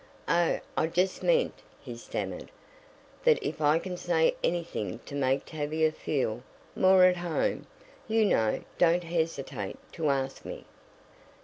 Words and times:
"Oh, 0.27 0.59
I 0.75 0.87
just 0.87 1.21
meant," 1.21 1.53
he 1.79 1.95
stammered, 1.95 2.49
"that 3.23 3.37
if 3.43 3.61
I 3.61 3.77
can 3.77 3.97
say 3.97 4.35
anything 4.43 4.97
to 5.05 5.13
make 5.13 5.45
Tavia 5.45 5.91
feel 5.91 6.41
more 6.75 7.03
at 7.03 7.17
home, 7.17 7.67
you 8.07 8.25
know 8.25 8.61
don't 8.79 9.03
hesitate 9.03 9.77
to 9.91 10.09
ask 10.09 10.43
me." 10.43 10.65